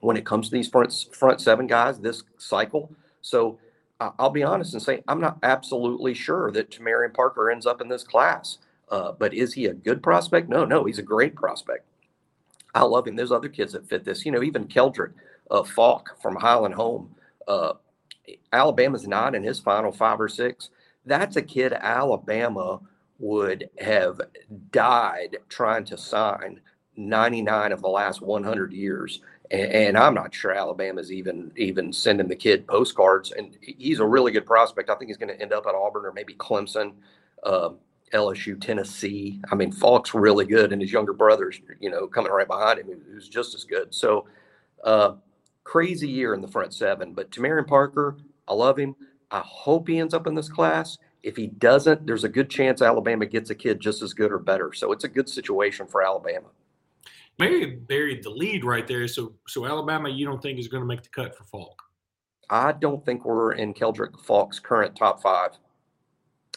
when 0.00 0.16
it 0.16 0.26
comes 0.26 0.48
to 0.48 0.54
these 0.54 0.68
front 0.68 1.06
front 1.12 1.40
seven 1.40 1.66
guys 1.66 1.98
this 1.98 2.22
cycle. 2.36 2.90
So 3.20 3.58
I'll 4.00 4.30
be 4.30 4.44
honest 4.44 4.74
and 4.74 4.82
say 4.82 5.02
I'm 5.08 5.20
not 5.20 5.38
absolutely 5.42 6.14
sure 6.14 6.50
that 6.52 6.70
Tomarrion 6.70 7.14
Parker 7.14 7.50
ends 7.50 7.66
up 7.66 7.80
in 7.80 7.88
this 7.88 8.04
class. 8.04 8.58
Uh, 8.90 9.12
but 9.12 9.34
is 9.34 9.52
he 9.52 9.66
a 9.66 9.74
good 9.74 10.02
prospect? 10.02 10.48
No, 10.48 10.64
no, 10.64 10.84
he's 10.84 10.98
a 10.98 11.02
great 11.02 11.34
prospect. 11.34 11.84
I 12.74 12.82
love 12.82 13.06
him. 13.06 13.16
There's 13.16 13.32
other 13.32 13.48
kids 13.48 13.72
that 13.72 13.88
fit 13.88 14.04
this. 14.04 14.24
You 14.24 14.32
know, 14.32 14.42
even 14.42 14.66
Keldric 14.66 15.12
uh, 15.50 15.62
Faulk 15.62 16.16
from 16.20 16.36
Highland 16.36 16.74
Home. 16.74 17.14
Uh, 17.46 17.74
Alabama's 18.52 19.06
not 19.06 19.34
in 19.34 19.42
his 19.42 19.58
final 19.58 19.92
five 19.92 20.20
or 20.20 20.28
six. 20.28 20.70
That's 21.06 21.36
a 21.36 21.42
kid 21.42 21.72
Alabama 21.72 22.80
would 23.18 23.68
have 23.78 24.20
died 24.70 25.38
trying 25.48 25.84
to 25.86 25.96
sign 25.98 26.60
99 26.96 27.72
of 27.72 27.80
the 27.80 27.88
last 27.88 28.20
100 28.20 28.72
years. 28.72 29.20
And, 29.50 29.72
and 29.72 29.98
I'm 29.98 30.14
not 30.14 30.34
sure 30.34 30.52
Alabama's 30.52 31.10
even 31.10 31.50
even 31.56 31.92
sending 31.92 32.28
the 32.28 32.36
kid 32.36 32.66
postcards. 32.66 33.32
And 33.32 33.56
he's 33.62 34.00
a 34.00 34.06
really 34.06 34.32
good 34.32 34.46
prospect. 34.46 34.90
I 34.90 34.94
think 34.94 35.08
he's 35.08 35.16
going 35.16 35.34
to 35.34 35.40
end 35.40 35.52
up 35.52 35.66
at 35.66 35.74
Auburn 35.74 36.04
or 36.04 36.12
maybe 36.12 36.34
Clemson. 36.34 36.92
Um, 37.44 37.78
LSU, 38.12 38.60
Tennessee. 38.60 39.40
I 39.50 39.54
mean, 39.54 39.72
Faulk's 39.72 40.14
really 40.14 40.46
good, 40.46 40.72
and 40.72 40.80
his 40.80 40.92
younger 40.92 41.12
brother's, 41.12 41.60
you 41.80 41.90
know, 41.90 42.06
coming 42.06 42.32
right 42.32 42.46
behind 42.46 42.78
him, 42.78 42.86
who's 43.10 43.28
just 43.28 43.54
as 43.54 43.64
good. 43.64 43.94
So, 43.94 44.26
uh, 44.84 45.14
crazy 45.64 46.08
year 46.08 46.34
in 46.34 46.40
the 46.40 46.48
front 46.48 46.72
seven. 46.72 47.12
But 47.12 47.30
Tomarrion 47.30 47.66
Parker, 47.66 48.16
I 48.46 48.54
love 48.54 48.78
him. 48.78 48.96
I 49.30 49.40
hope 49.44 49.88
he 49.88 49.98
ends 49.98 50.14
up 50.14 50.26
in 50.26 50.34
this 50.34 50.48
class. 50.48 50.98
If 51.22 51.36
he 51.36 51.48
doesn't, 51.48 52.06
there's 52.06 52.24
a 52.24 52.28
good 52.28 52.48
chance 52.48 52.80
Alabama 52.80 53.26
gets 53.26 53.50
a 53.50 53.54
kid 53.54 53.80
just 53.80 54.02
as 54.02 54.14
good 54.14 54.32
or 54.32 54.38
better. 54.38 54.72
So 54.72 54.92
it's 54.92 55.04
a 55.04 55.08
good 55.08 55.28
situation 55.28 55.86
for 55.86 56.02
Alabama. 56.02 56.48
Maybe 57.38 57.66
buried 57.66 58.22
the 58.22 58.30
lead 58.30 58.64
right 58.64 58.86
there. 58.86 59.06
So, 59.06 59.34
so 59.46 59.66
Alabama, 59.66 60.08
you 60.08 60.26
don't 60.26 60.42
think 60.42 60.58
is 60.58 60.68
going 60.68 60.82
to 60.82 60.86
make 60.86 61.02
the 61.02 61.08
cut 61.10 61.36
for 61.36 61.44
Faulk? 61.44 61.82
I 62.50 62.72
don't 62.72 63.04
think 63.04 63.24
we're 63.24 63.52
in 63.52 63.74
Keldric 63.74 64.18
Faulk's 64.24 64.58
current 64.58 64.96
top 64.96 65.22
five. 65.22 65.50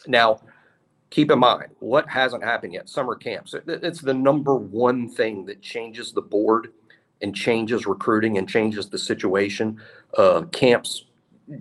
Now, 0.06 0.40
keep 1.12 1.30
in 1.30 1.38
mind 1.38 1.70
what 1.78 2.08
hasn't 2.08 2.42
happened 2.42 2.72
yet 2.72 2.88
summer 2.88 3.14
camps 3.14 3.54
it's 3.66 4.00
the 4.00 4.14
number 4.14 4.56
one 4.56 5.08
thing 5.08 5.46
that 5.46 5.62
changes 5.62 6.12
the 6.12 6.22
board 6.22 6.72
and 7.20 7.36
changes 7.36 7.86
recruiting 7.86 8.38
and 8.38 8.48
changes 8.48 8.88
the 8.88 8.98
situation 8.98 9.80
uh, 10.18 10.42
camps 10.52 11.04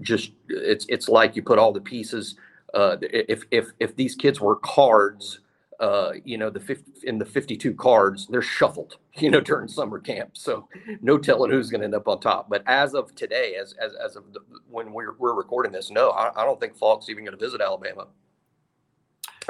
just 0.02 0.32
it's 0.48 0.86
it's 0.90 1.10
like 1.10 1.36
you 1.36 1.42
put 1.42 1.60
all 1.60 1.72
the 1.72 1.82
pieces. 1.82 2.36
Uh, 2.74 2.98
if 3.02 3.44
if 3.52 3.72
if 3.80 3.96
these 3.96 4.16
kids 4.16 4.40
were 4.40 4.56
cards, 4.58 5.40
uh, 5.80 6.14
you 6.24 6.38
know, 6.38 6.50
the 6.50 6.60
50, 6.60 7.08
in 7.08 7.18
the 7.18 7.26
52 7.26 7.74
cards, 7.74 8.28
they're 8.28 8.42
shuffled, 8.42 8.98
you 9.18 9.30
know, 9.30 9.42
during 9.42 9.68
summer 9.68 10.00
camp. 10.00 10.32
So 10.34 10.68
no 11.02 11.18
telling 11.18 11.52
who's 11.52 11.70
going 11.70 11.82
to 11.82 11.86
end 11.86 11.96
up 11.96 12.08
on 12.08 12.20
top. 12.20 12.50
But 12.50 12.64
as 12.68 12.94
of 12.94 13.14
today, 13.16 13.56
as 13.56 13.74
as, 13.74 13.94
as 13.94 14.16
of 14.16 14.32
the, 14.34 14.40
when 14.70 14.94
we're, 14.94 15.16
we're 15.18 15.34
recording 15.34 15.72
this, 15.72 15.92
no, 15.92 16.12
I, 16.12 16.42
I 16.42 16.46
don't 16.46 16.60
think 16.60 16.76
Faulk's 16.76 17.10
even 17.10 17.26
going 17.26 17.38
to 17.38 17.44
visit 17.44 17.62
Alabama. 17.62 18.08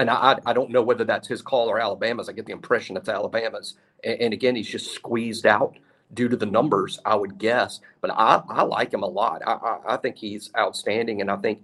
And 0.02 0.10
I, 0.10 0.40
I 0.48 0.54
don't 0.54 0.72
know 0.72 0.82
whether 0.82 1.04
that's 1.04 1.28
his 1.28 1.44
call 1.44 1.70
or 1.70 1.80
Alabama's. 1.80 2.28
I 2.28 2.32
get 2.32 2.48
the 2.48 2.54
impression 2.54 2.98
it's 2.98 3.08
Alabama's. 3.08 3.76
And, 4.04 4.20
and 4.20 4.34
again, 4.34 4.56
he's 4.56 4.68
just 4.68 4.96
squeezed 4.96 5.46
out 5.46 5.78
due 6.16 6.28
to 6.28 6.36
the 6.36 6.48
numbers, 6.48 7.00
I 7.06 7.14
would 7.14 7.38
guess. 7.38 7.82
But 8.02 8.10
I, 8.10 8.42
I 8.50 8.64
like 8.64 8.92
him 8.92 9.04
a 9.04 9.08
lot. 9.08 9.44
I, 9.46 9.54
I, 9.54 9.94
I 9.94 9.98
think 9.98 10.18
he's 10.18 10.50
outstanding. 10.58 11.22
And 11.22 11.30
I 11.30 11.38
think, 11.38 11.62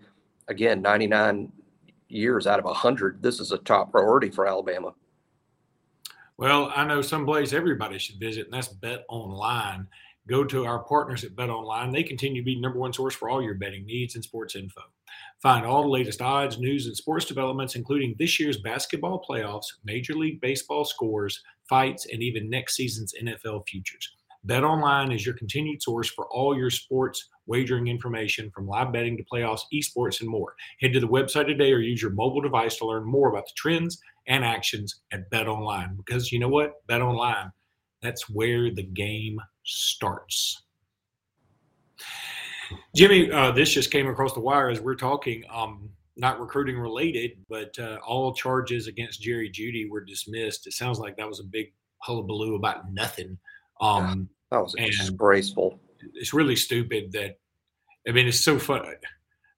again, 0.48 0.84
99 0.84 1.52
years 2.10 2.46
out 2.46 2.60
of 2.60 2.66
100, 2.66 3.24
this 3.24 3.40
is 3.40 3.52
a 3.52 3.58
top 3.58 3.92
priority 3.92 4.30
for 4.30 4.46
Alabama. 4.46 4.94
Well, 6.38 6.72
I 6.76 6.86
know 6.86 7.02
some 7.02 7.26
place 7.26 7.54
everybody 7.54 7.98
should 7.98 8.20
visit, 8.20 8.46
and 8.46 8.54
that's 8.54 8.68
Bet 8.68 9.04
Online. 9.10 9.88
Go 10.28 10.44
to 10.44 10.68
our 10.68 10.84
partners 10.84 11.24
at 11.24 11.36
Bet 11.36 11.50
Online. 11.50 11.92
They 11.92 12.04
continue 12.04 12.44
to 12.44 12.46
be 12.46 12.60
number 12.60 12.78
one 12.78 12.94
source 12.94 13.16
for 13.16 13.30
all 13.30 13.42
your 13.42 13.56
betting 13.56 13.88
needs 13.88 14.14
and 14.14 14.24
sports 14.24 14.56
info. 14.56 14.82
Find 15.42 15.66
all 15.66 15.84
the 15.84 15.90
latest 15.90 16.22
odds, 16.22 16.58
news, 16.58 16.88
and 16.88 16.98
sports 16.98 17.26
developments, 17.26 17.76
including 17.76 18.16
this 18.18 18.40
year's 18.40 18.58
basketball 18.58 19.24
playoffs, 19.30 19.68
Major 19.86 20.14
League 20.14 20.42
Baseball 20.42 20.84
scores, 20.84 21.44
fights, 21.70 22.08
and 22.12 22.24
even 22.24 22.50
next 22.50 22.76
season's 22.76 23.14
NFL 23.22 23.68
futures. 23.68 24.16
BetOnline 24.48 25.14
is 25.14 25.26
your 25.26 25.36
continued 25.36 25.84
source 25.84 26.10
for 26.10 26.26
all 26.28 26.58
your 26.58 26.70
sports 26.70 27.30
wagering 27.48 27.88
information 27.88 28.50
from 28.52 28.68
live 28.68 28.92
betting 28.92 29.18
to 29.18 29.24
playoffs, 29.24 29.62
esports, 29.74 30.22
and 30.22 30.30
more. 30.30 30.56
Head 30.80 30.94
to 30.94 31.00
the 31.00 31.08
website 31.08 31.48
today 31.48 31.72
or 31.72 31.80
use 31.80 32.02
your 32.02 32.12
mobile 32.12 32.42
device 32.42 32.78
to 32.78 32.86
learn 32.86 33.06
more 33.06 33.30
about 33.30 33.46
the 33.46 33.54
trends 33.56 34.00
and 34.28 34.44
actions 34.44 35.02
at 35.12 35.30
BetOnline 35.32 35.98
because 35.98 36.32
you 36.32 36.40
know 36.40 36.50
what? 36.50 36.86
BetOnline, 36.88 37.52
that's 38.02 38.30
where 38.30 38.74
the 38.74 38.84
game 38.84 39.40
starts. 39.64 40.64
Jimmy, 42.96 43.32
uh, 43.32 43.52
this 43.52 43.72
just 43.72 43.92
came 43.92 44.08
across 44.08 44.34
the 44.34 44.40
wire 44.40 44.70
as 44.70 44.80
we're 44.80 44.96
talking. 44.96 45.44
Um, 45.52 45.90
not 46.18 46.40
recruiting 46.40 46.78
related, 46.78 47.32
but 47.48 47.78
uh, 47.80 47.98
all 48.06 48.34
charges 48.34 48.88
against 48.88 49.22
Jerry 49.22 49.50
Jeudy 49.50 49.90
were 49.90 50.04
dismissed. 50.04 50.66
It 50.68 50.74
sounds 50.74 51.00
like 51.00 51.16
that 51.18 51.28
was 51.28 51.40
a 51.40 51.44
big 51.44 51.74
hullabaloo 52.00 52.56
about 52.56 52.92
nothing. 52.92 53.38
Um, 53.82 54.30
that 54.52 54.58
was 54.58 54.74
disgraceful. 54.74 55.80
It's 56.14 56.34
really 56.34 56.56
stupid 56.56 57.12
that. 57.14 57.38
I 58.08 58.12
mean, 58.12 58.28
it's 58.28 58.40
so 58.40 58.58
fun. 58.58 58.84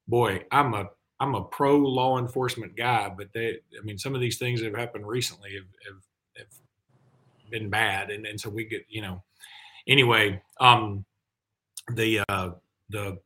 Boy, 0.08 0.44
I'm 0.52 0.74
a 0.74 0.90
I'm 1.20 1.36
a 1.36 1.44
pro 1.44 1.78
law 1.78 2.18
enforcement 2.18 2.76
guy, 2.76 3.12
but 3.16 3.28
they. 3.34 3.60
I 3.80 3.84
mean, 3.84 3.98
some 3.98 4.16
of 4.16 4.22
these 4.22 4.38
things 4.38 4.60
that 4.60 4.68
have 4.68 4.80
happened 4.80 5.06
recently 5.06 5.54
have, 5.54 5.68
have, 5.88 6.04
have 6.38 7.52
been 7.52 7.70
bad, 7.70 8.10
and 8.10 8.26
and 8.26 8.40
so 8.40 8.50
we 8.50 8.66
get 8.66 8.86
you 8.90 9.02
know. 9.02 9.24
Anyway, 9.88 10.42
um, 10.60 11.06
the 11.94 12.22
uh, 12.30 12.52
the 12.90 13.20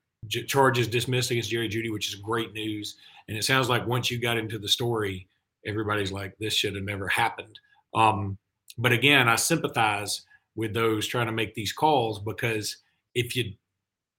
charges 0.47 0.87
dismissed 0.87 1.31
against 1.31 1.49
Jerry 1.49 1.69
Jeudy, 1.69 1.91
which 1.91 2.07
is 2.07 2.15
great 2.15 2.53
news. 2.53 2.95
And 3.27 3.37
it 3.37 3.43
sounds 3.43 3.69
like 3.69 3.85
once 3.85 4.09
you 4.09 4.19
got 4.19 4.37
into 4.37 4.57
the 4.57 4.67
story, 4.67 5.27
everybody's 5.65 6.11
like, 6.11 6.35
this 6.39 6.53
should 6.53 6.75
have 6.75 6.83
never 6.83 7.07
happened. 7.07 7.59
Um, 7.93 8.37
but 8.77 8.91
again, 8.91 9.27
I 9.27 9.35
sympathize 9.35 10.23
with 10.55 10.73
those 10.73 11.07
trying 11.07 11.27
to 11.27 11.31
make 11.31 11.53
these 11.53 11.73
calls 11.73 12.19
because 12.19 12.77
if 13.15 13.35
you 13.35 13.53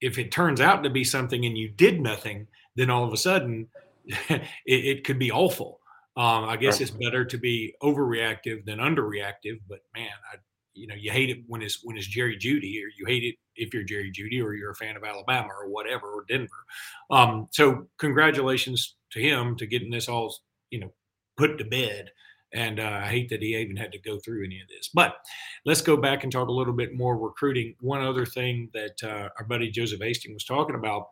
if 0.01 0.19
it 0.19 0.31
turns 0.31 0.61
out 0.61 0.83
to 0.83 0.91
be 0.91 1.05
something 1.05 1.47
and 1.47 1.57
you 1.57 1.69
did 1.69 2.01
nothing, 2.01 2.47
then 2.77 2.91
all 2.91 3.05
of 3.05 3.13
a 3.13 3.17
sudden 3.17 3.69
it, 4.05 4.43
it 4.67 5.05
could 5.05 5.19
be 5.19 5.31
awful. 5.31 5.81
Um, 6.17 6.45
I 6.45 6.57
guess 6.57 6.81
it's 6.81 6.91
better 6.91 7.25
to 7.25 7.39
be 7.39 7.75
overreactive 7.83 8.65
than 8.65 8.79
underreactive. 8.79 9.61
But 9.69 9.81
man, 9.97 10.11
I, 10.33 10.37
you 10.75 10.87
know, 10.87 10.95
you 10.95 11.11
hate 11.11 11.31
it 11.31 11.39
when 11.47 11.63
it's 11.63 11.81
when 11.83 11.97
it's 11.97 12.07
Jerry 12.07 12.37
Jeudy 12.37 12.77
or 12.83 12.91
you 12.97 13.07
hate 13.07 13.23
it 13.23 13.37
if 13.57 13.73
you're 13.73 13.85
Jerry 13.85 14.13
Jeudy 14.13 14.43
or 14.43 14.55
you're 14.55 14.73
a 14.73 14.77
fan 14.77 14.97
of 14.97 15.05
Alabama 15.05 15.49
or 15.49 15.69
whatever, 15.69 16.07
or 16.07 16.25
Denver. 16.29 16.65
Um, 17.11 17.49
so 17.53 17.87
congratulations 17.99 18.97
to 19.13 19.21
him 19.21 19.57
to 19.57 19.67
getting 19.67 19.91
this 19.91 20.09
all 20.09 20.35
you 20.71 20.81
know 20.81 20.93
put 21.37 21.59
to 21.59 21.65
bed. 21.65 22.11
And 22.53 22.79
uh, 22.79 23.01
I 23.03 23.09
hate 23.09 23.31
that 23.31 23.43
he 23.43 23.57
even 23.57 23.77
had 23.77 23.91
to 23.93 23.99
go 23.99 24.19
through 24.21 24.45
any 24.45 24.61
of 24.61 24.69
this. 24.69 24.89
But 24.95 25.17
let's 25.65 25.81
go 25.81 25.97
back 25.97 26.23
and 26.23 26.31
talk 26.31 26.47
a 26.47 26.53
little 26.53 26.73
bit 26.73 26.95
more 26.95 27.19
recruiting. 27.19 27.75
One 27.81 28.01
other 28.01 28.25
thing 28.25 28.71
that 28.75 29.03
uh, 29.03 29.29
our 29.39 29.45
buddy 29.45 29.73
Joseph 29.73 30.01
Hastings 30.01 30.35
was 30.35 30.45
talking 30.45 30.77
about 30.77 31.09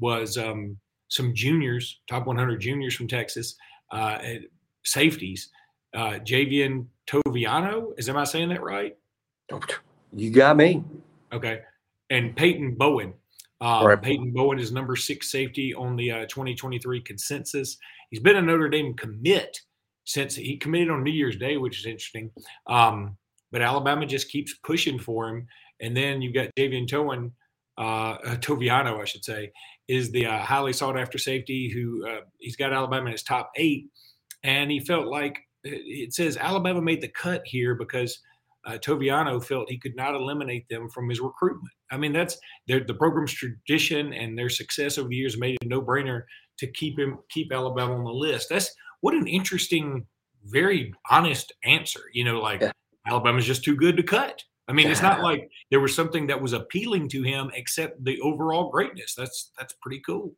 was 0.00 0.36
um, 0.36 0.76
some 1.06 1.34
juniors, 1.34 2.00
top 2.08 2.26
100 2.26 2.60
juniors 2.60 2.96
from 2.96 3.06
Texas, 3.06 3.54
uh, 3.92 4.18
safeties. 4.84 5.50
Uh, 5.94 6.18
Javien 6.24 6.86
Toviano, 7.06 7.92
is 7.98 8.08
am 8.08 8.16
I 8.16 8.24
saying 8.24 8.48
that 8.50 8.62
right? 8.62 8.96
You 10.14 10.30
got 10.30 10.56
me. 10.56 10.84
Okay. 11.32 11.60
And 12.10 12.36
Peyton 12.36 12.74
Bowen. 12.74 13.14
Um, 13.60 13.86
right. 13.86 14.00
Peyton 14.00 14.32
Bowen 14.32 14.58
is 14.58 14.72
number 14.72 14.96
six 14.96 15.30
safety 15.30 15.74
on 15.74 15.96
the 15.96 16.10
uh, 16.10 16.26
2023 16.26 17.00
consensus. 17.02 17.78
He's 18.10 18.20
been 18.20 18.36
a 18.36 18.42
Notre 18.42 18.68
Dame 18.68 18.94
commit 18.94 19.58
since 20.04 20.34
he 20.34 20.56
committed 20.56 20.90
on 20.90 21.04
New 21.04 21.12
Year's 21.12 21.36
Day, 21.36 21.56
which 21.56 21.78
is 21.78 21.86
interesting. 21.86 22.30
Um, 22.66 23.16
but 23.50 23.62
Alabama 23.62 24.06
just 24.06 24.30
keeps 24.30 24.54
pushing 24.64 24.98
for 24.98 25.28
him. 25.28 25.46
And 25.80 25.96
then 25.96 26.22
you've 26.22 26.34
got 26.34 26.50
Javien 26.58 26.88
Towan, 26.88 27.32
uh, 27.78 28.18
Toviano, 28.36 29.00
I 29.00 29.04
should 29.04 29.24
say, 29.24 29.52
is 29.88 30.10
the 30.10 30.26
uh, 30.26 30.38
highly 30.38 30.72
sought 30.72 30.98
after 30.98 31.18
safety 31.18 31.68
who 31.68 32.06
uh, 32.08 32.20
he's 32.38 32.56
got 32.56 32.72
Alabama 32.72 33.06
in 33.06 33.12
his 33.12 33.22
top 33.22 33.50
eight. 33.56 33.86
And 34.42 34.70
he 34.70 34.80
felt 34.80 35.06
like 35.06 35.38
it 35.64 36.12
says 36.14 36.36
Alabama 36.36 36.80
made 36.80 37.00
the 37.00 37.08
cut 37.08 37.42
here 37.44 37.74
because 37.74 38.18
uh, 38.64 38.78
Toviano 38.78 39.44
felt 39.44 39.70
he 39.70 39.78
could 39.78 39.96
not 39.96 40.14
eliminate 40.14 40.68
them 40.68 40.88
from 40.88 41.08
his 41.08 41.20
recruitment. 41.20 41.72
I 41.90 41.96
mean, 41.96 42.12
that's 42.12 42.38
the 42.66 42.94
program's 42.98 43.32
tradition 43.32 44.12
and 44.12 44.38
their 44.38 44.48
success 44.48 44.98
over 44.98 45.08
the 45.08 45.16
years 45.16 45.38
made 45.38 45.56
it 45.60 45.66
a 45.66 45.68
no 45.68 45.82
brainer 45.82 46.22
to 46.58 46.66
keep 46.68 46.98
him 46.98 47.18
keep 47.30 47.52
Alabama 47.52 47.96
on 47.96 48.04
the 48.04 48.10
list. 48.10 48.48
That's 48.48 48.72
what 49.00 49.14
an 49.14 49.26
interesting, 49.26 50.06
very 50.44 50.94
honest 51.10 51.52
answer. 51.64 52.02
You 52.12 52.24
know, 52.24 52.40
like 52.40 52.60
yeah. 52.60 52.72
Alabama's 53.06 53.46
just 53.46 53.64
too 53.64 53.76
good 53.76 53.96
to 53.96 54.02
cut. 54.02 54.42
I 54.68 54.72
mean, 54.72 54.86
yeah. 54.86 54.92
it's 54.92 55.02
not 55.02 55.20
like 55.22 55.50
there 55.70 55.80
was 55.80 55.94
something 55.94 56.28
that 56.28 56.40
was 56.40 56.52
appealing 56.52 57.08
to 57.10 57.22
him 57.22 57.50
except 57.54 58.04
the 58.04 58.20
overall 58.20 58.70
greatness. 58.70 59.14
That's 59.16 59.50
that's 59.58 59.74
pretty 59.82 60.00
cool. 60.06 60.34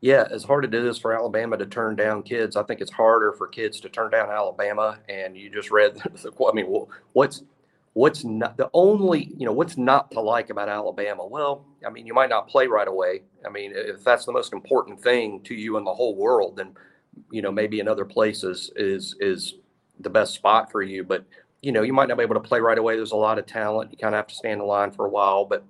Yeah, 0.00 0.26
as 0.30 0.44
hard 0.44 0.64
as 0.64 0.68
it 0.68 0.86
is 0.86 0.98
for 0.98 1.14
Alabama 1.14 1.56
to 1.56 1.66
turn 1.66 1.96
down 1.96 2.22
kids, 2.22 2.54
I 2.56 2.62
think 2.62 2.80
it's 2.80 2.92
harder 2.92 3.32
for 3.32 3.48
kids 3.48 3.80
to 3.80 3.88
turn 3.88 4.10
down 4.10 4.30
Alabama. 4.30 4.98
And 5.08 5.36
you 5.36 5.50
just 5.50 5.70
read 5.70 5.94
the 6.14 6.32
I 6.46 6.52
mean, 6.52 6.86
what's 7.12 7.42
what's 7.94 8.24
not 8.24 8.58
the 8.58 8.68
only 8.74 9.32
you 9.38 9.46
know 9.46 9.52
what's 9.52 9.78
not 9.78 10.10
to 10.12 10.20
like 10.20 10.50
about 10.50 10.68
Alabama? 10.68 11.26
Well, 11.26 11.64
I 11.84 11.90
mean, 11.90 12.06
you 12.06 12.14
might 12.14 12.28
not 12.28 12.48
play 12.48 12.66
right 12.66 12.86
away. 12.86 13.22
I 13.44 13.48
mean, 13.48 13.72
if 13.74 14.04
that's 14.04 14.26
the 14.26 14.32
most 14.32 14.52
important 14.52 15.02
thing 15.02 15.40
to 15.44 15.54
you 15.54 15.78
in 15.78 15.84
the 15.84 15.94
whole 15.94 16.14
world, 16.14 16.56
then 16.56 16.74
you 17.30 17.42
know 17.42 17.50
maybe 17.50 17.80
in 17.80 17.88
other 17.88 18.04
places 18.04 18.70
is 18.76 19.16
is 19.20 19.54
the 20.00 20.10
best 20.10 20.34
spot 20.34 20.70
for 20.70 20.82
you. 20.82 21.04
But 21.04 21.24
you 21.62 21.72
know, 21.72 21.82
you 21.82 21.92
might 21.92 22.08
not 22.08 22.18
be 22.18 22.22
able 22.22 22.34
to 22.34 22.40
play 22.40 22.60
right 22.60 22.78
away. 22.78 22.96
There's 22.96 23.12
a 23.12 23.16
lot 23.16 23.38
of 23.38 23.46
talent. 23.46 23.90
You 23.90 23.98
kind 23.98 24.14
of 24.14 24.18
have 24.18 24.28
to 24.28 24.34
stand 24.34 24.60
in 24.60 24.66
line 24.66 24.92
for 24.92 25.06
a 25.06 25.10
while, 25.10 25.46
but 25.46 25.64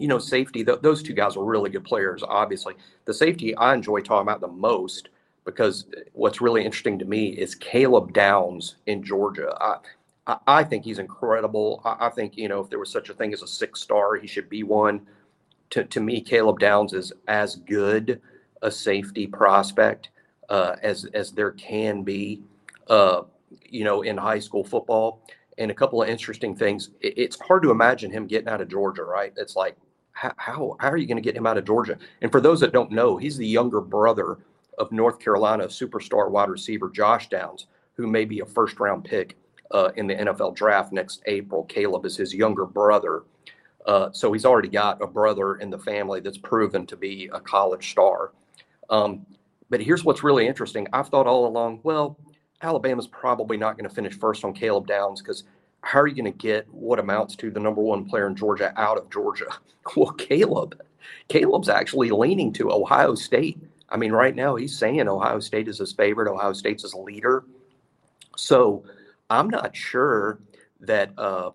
you 0.00 0.08
know, 0.08 0.18
safety. 0.18 0.64
Th- 0.64 0.80
those 0.80 1.02
two 1.02 1.12
guys 1.12 1.36
are 1.36 1.44
really 1.44 1.68
good 1.68 1.84
players. 1.84 2.22
Obviously, 2.26 2.74
the 3.04 3.12
safety 3.12 3.54
I 3.56 3.74
enjoy 3.74 4.00
talking 4.00 4.22
about 4.22 4.40
the 4.40 4.48
most 4.48 5.10
because 5.44 5.86
what's 6.12 6.40
really 6.40 6.64
interesting 6.64 6.98
to 6.98 7.04
me 7.04 7.28
is 7.28 7.54
Caleb 7.54 8.12
Downs 8.12 8.76
in 8.86 9.02
Georgia. 9.02 9.54
I, 10.26 10.36
I, 10.46 10.64
think 10.64 10.84
he's 10.84 10.98
incredible. 10.98 11.82
I, 11.84 12.06
I, 12.06 12.08
think, 12.08 12.36
you 12.36 12.48
know, 12.48 12.60
if 12.60 12.70
there 12.70 12.78
was 12.78 12.90
such 12.90 13.10
a 13.10 13.14
thing 13.14 13.32
as 13.32 13.42
a 13.42 13.46
six 13.46 13.80
star, 13.80 14.16
he 14.16 14.26
should 14.26 14.48
be 14.48 14.62
one. 14.62 15.02
To, 15.70 15.84
to 15.84 16.00
me, 16.00 16.20
Caleb 16.20 16.60
Downs 16.60 16.92
is 16.94 17.12
as 17.28 17.56
good 17.56 18.20
a 18.62 18.70
safety 18.70 19.26
prospect 19.26 20.10
uh, 20.48 20.76
as, 20.82 21.06
as 21.14 21.32
there 21.32 21.52
can 21.52 22.02
be, 22.02 22.42
uh, 22.88 23.22
you 23.68 23.84
know, 23.84 24.02
in 24.02 24.16
high 24.16 24.38
school 24.38 24.64
football. 24.64 25.22
And 25.58 25.70
a 25.70 25.74
couple 25.74 26.02
of 26.02 26.08
interesting 26.08 26.56
things. 26.56 26.90
It, 27.00 27.18
it's 27.18 27.38
hard 27.40 27.62
to 27.64 27.70
imagine 27.70 28.10
him 28.10 28.26
getting 28.26 28.48
out 28.48 28.62
of 28.62 28.68
Georgia, 28.68 29.04
right? 29.04 29.32
It's 29.36 29.56
like, 29.56 29.76
how, 30.20 30.76
how, 30.78 30.88
are 30.88 30.96
you 30.96 31.06
going 31.06 31.16
to 31.16 31.22
get 31.22 31.36
him 31.36 31.46
out 31.46 31.58
of 31.58 31.64
Georgia? 31.64 31.96
And 32.20 32.30
for 32.30 32.40
those 32.40 32.60
that 32.60 32.72
don't 32.72 32.90
know, 32.90 33.16
he's 33.16 33.36
the 33.36 33.46
younger 33.46 33.80
brother 33.80 34.38
of 34.78 34.92
North 34.92 35.18
Carolina 35.18 35.64
superstar 35.64 36.30
wide 36.30 36.50
receiver 36.50 36.90
Josh 36.90 37.28
Downs, 37.28 37.66
who 37.94 38.06
may 38.06 38.24
be 38.24 38.40
a 38.40 38.46
first 38.46 38.80
round 38.80 39.04
pick 39.04 39.36
uh, 39.70 39.90
in 39.96 40.06
the 40.06 40.14
NFL 40.14 40.54
draft 40.56 40.92
next 40.92 41.22
April. 41.26 41.64
Caleb 41.64 42.04
is 42.04 42.16
his 42.16 42.34
younger 42.34 42.66
brother. 42.66 43.22
Uh, 43.86 44.10
so 44.12 44.32
he's 44.32 44.44
already 44.44 44.68
got 44.68 45.00
a 45.00 45.06
brother 45.06 45.56
in 45.56 45.70
the 45.70 45.78
family 45.78 46.20
that's 46.20 46.38
proven 46.38 46.86
to 46.86 46.96
be 46.96 47.30
a 47.32 47.40
college 47.40 47.90
star. 47.90 48.32
Um, 48.90 49.24
but 49.70 49.80
here's 49.80 50.04
what's 50.04 50.22
really 50.22 50.46
interesting. 50.46 50.86
I've 50.92 51.08
thought 51.08 51.26
all 51.26 51.46
along, 51.46 51.80
well, 51.82 52.18
Alabama's 52.62 53.06
probably 53.06 53.56
not 53.56 53.78
going 53.78 53.88
to 53.88 53.94
finish 53.94 54.18
first 54.18 54.44
on 54.44 54.52
Caleb 54.52 54.86
Downs 54.86 55.22
because 55.22 55.44
how 55.82 56.00
are 56.00 56.06
you 56.06 56.14
going 56.14 56.32
to 56.32 56.38
get 56.38 56.66
what 56.72 56.98
amounts 56.98 57.36
to 57.36 57.50
the 57.50 57.60
number 57.60 57.80
one 57.80 58.04
player 58.04 58.26
in 58.26 58.36
Georgia 58.36 58.72
out 58.76 58.98
of 58.98 59.10
Georgia? 59.10 59.46
Well, 59.96 60.12
Caleb, 60.12 60.78
Caleb's 61.28 61.70
actually 61.70 62.10
leaning 62.10 62.52
to 62.52 62.70
Ohio 62.70 63.14
State. 63.14 63.58
I 63.88 63.96
mean, 63.96 64.12
right 64.12 64.36
now 64.36 64.54
he's 64.54 64.76
saying 64.76 65.08
Ohio 65.08 65.40
State 65.40 65.68
is 65.68 65.78
his 65.78 65.90
favorite. 65.90 66.30
Ohio 66.30 66.52
State's 66.52 66.82
his 66.82 66.94
leader. 66.94 67.44
So 68.36 68.84
I'm 69.30 69.48
not 69.48 69.74
sure 69.74 70.38
that 70.80 71.18
uh, 71.18 71.50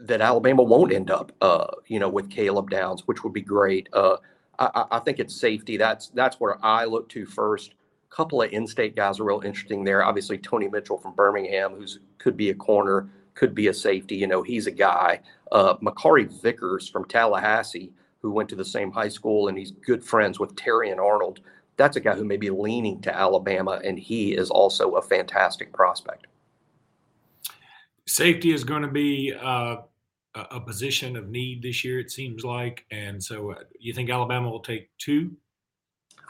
that 0.00 0.20
Alabama 0.20 0.62
won't 0.62 0.92
end 0.92 1.10
up, 1.10 1.32
uh, 1.40 1.66
you 1.86 1.98
know, 1.98 2.08
with 2.08 2.30
Caleb 2.30 2.70
Downs, 2.70 3.02
which 3.06 3.22
would 3.24 3.32
be 3.32 3.42
great. 3.42 3.88
Uh, 3.92 4.16
I, 4.58 4.84
I, 4.92 4.98
think 5.00 5.18
it's 5.18 5.34
safety. 5.34 5.76
That's 5.76 6.08
that's 6.08 6.40
where 6.40 6.64
I 6.64 6.84
look 6.84 7.08
to 7.10 7.26
first. 7.26 7.74
A 8.10 8.14
couple 8.14 8.42
of 8.42 8.50
in-state 8.50 8.96
guys 8.96 9.20
are 9.20 9.24
real 9.24 9.42
interesting 9.44 9.84
there. 9.84 10.04
Obviously, 10.04 10.38
Tony 10.38 10.68
Mitchell 10.68 10.98
from 10.98 11.14
Birmingham, 11.14 11.74
who's 11.74 11.98
could 12.18 12.36
be 12.36 12.50
a 12.50 12.54
corner, 12.54 13.08
could 13.36 13.54
be 13.54 13.68
a 13.68 13.74
safety. 13.74 14.16
You 14.16 14.26
know, 14.26 14.42
he's 14.42 14.66
a 14.66 14.72
guy. 14.72 15.20
Uh, 15.52 15.76
Makari 15.76 16.28
Vickers 16.42 16.88
from 16.88 17.04
Tallahassee, 17.04 17.92
who 18.20 18.32
went 18.32 18.48
to 18.48 18.56
the 18.56 18.64
same 18.64 18.90
high 18.90 19.08
school, 19.08 19.46
and 19.46 19.56
he's 19.56 19.70
good 19.70 20.02
friends 20.02 20.40
with 20.40 20.56
Terrion 20.56 20.98
Arnold. 20.98 21.40
That's 21.76 21.96
a 21.96 22.00
guy 22.00 22.16
who 22.16 22.24
may 22.24 22.38
be 22.38 22.50
leaning 22.50 23.00
to 23.02 23.14
Alabama, 23.14 23.80
and 23.84 23.98
he 23.98 24.32
is 24.32 24.50
also 24.50 24.92
a 24.92 25.02
fantastic 25.02 25.72
prospect. 25.72 26.26
Safety 28.08 28.52
is 28.52 28.64
going 28.64 28.82
to 28.82 28.88
be 28.88 29.34
uh, 29.40 29.76
a 30.34 30.60
position 30.60 31.16
of 31.16 31.28
need 31.28 31.62
this 31.62 31.84
year, 31.84 31.98
it 31.98 32.10
seems 32.10 32.44
like. 32.44 32.84
And 32.90 33.22
so, 33.22 33.52
uh, 33.52 33.64
you 33.78 33.92
think 33.92 34.10
Alabama 34.10 34.50
will 34.50 34.60
take 34.60 34.88
two? 34.98 35.36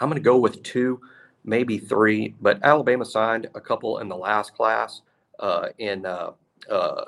I'm 0.01 0.09
going 0.09 0.21
to 0.21 0.25
go 0.25 0.37
with 0.37 0.63
two, 0.63 1.01
maybe 1.45 1.79
three. 1.79 2.35
But 2.41 2.63
Alabama 2.65 3.05
signed 3.05 3.49
a 3.55 3.61
couple 3.61 3.99
in 3.99 4.09
the 4.09 4.17
last 4.17 4.55
class 4.55 5.03
uh, 5.39 5.69
in 5.79 6.07
uh, 6.07 6.09
uh 6.09 6.33
Uh, 6.71 7.05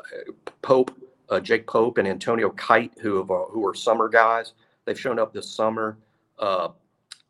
Pope, 0.63 0.91
uh, 1.29 1.41
Jake 1.41 1.67
Pope, 1.67 1.99
and 1.99 2.09
Antonio 2.09 2.51
Kite, 2.51 2.93
who 3.01 3.17
have, 3.17 3.31
uh, 3.31 3.45
who 3.47 3.67
are 3.67 3.75
summer 3.75 4.09
guys. 4.09 4.53
They've 4.85 4.99
shown 4.99 5.19
up 5.19 5.33
this 5.33 5.51
summer. 5.51 5.99
Uh, 6.39 6.69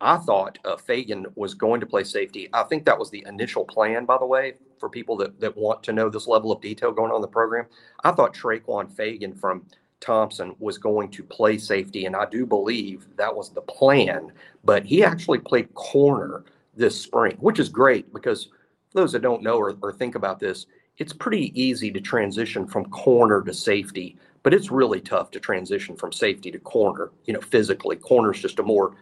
I 0.01 0.17
thought 0.19 0.59
Fagan 0.87 1.27
was 1.35 1.55
going 1.55 1.81
to 1.81 1.87
play 1.87 2.05
safety. 2.05 2.49
I 2.53 2.63
think 2.63 2.85
that 2.85 2.99
was 2.99 3.11
the 3.11 3.25
initial 3.27 3.65
plan, 3.65 4.05
by 4.05 4.17
the 4.19 4.27
way, 4.27 4.55
for 4.79 4.89
people 4.89 5.17
that, 5.17 5.41
that 5.41 5.57
want 5.57 5.83
to 5.85 5.93
know 5.93 6.09
this 6.09 6.29
level 6.29 6.53
of 6.53 6.61
detail 6.61 6.93
going 6.93 7.11
on 7.11 7.17
in 7.17 7.23
the 7.23 7.29
program. 7.29 7.67
I 8.05 8.13
thought 8.13 8.33
Tre'Quon 8.33 8.93
Fagan 8.93 9.35
from 9.35 9.65
Thompson 10.01 10.55
was 10.61 10.79
going 10.79 11.11
to 11.11 11.25
play 11.25 11.59
safety, 11.59 12.07
and 12.07 12.15
I 12.15 12.27
do 12.27 12.47
believe 12.47 13.09
that 13.17 13.35
was 13.35 13.51
the 13.51 13.63
plan. 13.63 14.33
But 14.65 14.85
he 14.85 15.03
actually 15.03 15.39
played 15.39 15.75
corner 15.75 16.45
this 16.77 17.01
spring, 17.01 17.37
which 17.41 17.59
is 17.59 17.69
great 17.69 18.13
because 18.13 18.49
those 18.93 19.13
that 19.13 19.23
don't 19.23 19.43
know 19.43 19.57
or, 19.57 19.77
or 19.83 19.93
think 19.93 20.15
about 20.15 20.39
this, 20.39 20.67
it's 20.99 21.12
pretty 21.12 21.52
easy 21.61 21.90
to 21.93 22.00
transition 22.00 22.67
from 22.67 22.85
corner 22.87 23.43
to 23.43 23.55
safety, 23.55 24.17
but 24.43 24.52
it's 24.52 24.71
really 24.71 25.00
tough 25.00 25.31
to 25.31 25.40
transition 25.40 25.97
from 25.97 26.12
safety 26.12 26.50
to 26.50 26.59
corner, 26.59 27.11
you 27.25 27.33
know, 27.33 27.40
physically. 27.40 27.97
Corner 27.97 28.33
is 28.33 28.40
just 28.40 28.59
a 28.59 28.62
more 28.62 28.97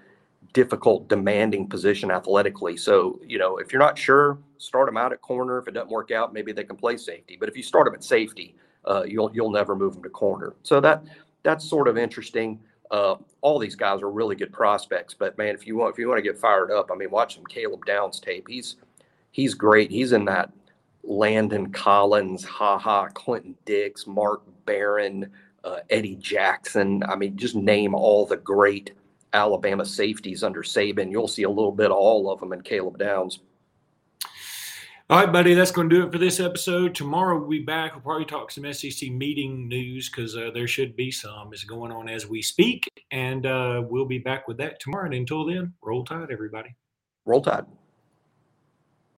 difficult, 0.52 1.08
demanding 1.08 1.66
position 1.68 2.10
athletically. 2.10 2.76
So, 2.76 3.20
you 3.26 3.38
know, 3.38 3.58
if 3.58 3.72
you're 3.72 3.80
not 3.80 3.98
sure, 3.98 4.38
start 4.58 4.86
them 4.86 4.96
out 4.96 5.12
at 5.12 5.20
corner. 5.22 5.58
If 5.58 5.68
it 5.68 5.72
doesn't 5.72 5.90
work 5.90 6.10
out, 6.10 6.32
maybe 6.32 6.52
they 6.52 6.64
can 6.64 6.76
play 6.76 6.96
safety. 6.96 7.36
But 7.38 7.48
if 7.48 7.56
you 7.56 7.62
start 7.62 7.86
them 7.86 7.94
at 7.94 8.04
safety, 8.04 8.54
uh, 8.84 9.02
you'll 9.06 9.30
you'll 9.34 9.50
never 9.50 9.74
move 9.74 9.94
them 9.94 10.02
to 10.02 10.10
corner. 10.10 10.54
So 10.62 10.80
that 10.80 11.02
that's 11.42 11.68
sort 11.68 11.88
of 11.88 11.98
interesting. 11.98 12.60
Uh, 12.90 13.16
all 13.40 13.58
these 13.58 13.74
guys 13.74 14.00
are 14.02 14.10
really 14.10 14.36
good 14.36 14.52
prospects, 14.52 15.12
but 15.12 15.36
man, 15.36 15.54
if 15.54 15.66
you 15.66 15.76
want 15.76 15.92
if 15.92 15.98
you 15.98 16.08
want 16.08 16.18
to 16.18 16.22
get 16.22 16.38
fired 16.38 16.70
up, 16.70 16.90
I 16.92 16.94
mean, 16.94 17.10
watch 17.10 17.34
some 17.34 17.44
Caleb 17.46 17.84
Downs 17.84 18.20
tape. 18.20 18.46
He's 18.48 18.76
he's 19.32 19.54
great. 19.54 19.90
He's 19.90 20.12
in 20.12 20.24
that 20.26 20.52
Landon 21.06 21.70
Collins, 21.70 22.44
Ha 22.44 22.78
Ha, 22.78 23.08
Clinton 23.08 23.56
Dix, 23.64 24.06
Mark 24.06 24.42
Barron, 24.64 25.30
uh, 25.64 25.78
Eddie 25.90 26.16
Jackson. 26.16 27.02
I 27.04 27.16
mean, 27.16 27.36
just 27.36 27.54
name 27.54 27.94
all 27.94 28.26
the 28.26 28.36
great 28.36 28.92
Alabama 29.32 29.84
safeties 29.84 30.42
under 30.42 30.62
Saban. 30.62 31.10
You'll 31.10 31.28
see 31.28 31.44
a 31.44 31.50
little 31.50 31.72
bit 31.72 31.90
of 31.90 31.96
all 31.96 32.30
of 32.30 32.40
them 32.40 32.52
in 32.52 32.62
Caleb 32.62 32.98
Downs. 32.98 33.40
All 35.08 35.20
right, 35.20 35.32
buddy, 35.32 35.54
that's 35.54 35.70
going 35.70 35.88
to 35.88 35.94
do 35.94 36.04
it 36.04 36.10
for 36.10 36.18
this 36.18 36.40
episode. 36.40 36.92
Tomorrow 36.92 37.38
we'll 37.38 37.48
be 37.48 37.60
back. 37.60 37.94
We'll 37.94 38.02
probably 38.02 38.24
talk 38.24 38.50
some 38.50 38.72
SEC 38.72 39.08
meeting 39.10 39.68
news 39.68 40.10
because 40.10 40.36
uh, 40.36 40.50
there 40.52 40.66
should 40.66 40.96
be 40.96 41.12
some. 41.12 41.52
is 41.52 41.62
going 41.62 41.92
on 41.92 42.08
as 42.08 42.26
we 42.26 42.42
speak. 42.42 42.88
And 43.12 43.46
uh, 43.46 43.84
we'll 43.88 44.04
be 44.04 44.18
back 44.18 44.48
with 44.48 44.56
that 44.56 44.80
tomorrow. 44.80 45.04
And 45.04 45.14
until 45.14 45.46
then, 45.46 45.72
roll 45.80 46.04
tide, 46.04 46.32
everybody. 46.32 46.74
Roll 47.24 47.40
tide. 47.40 47.66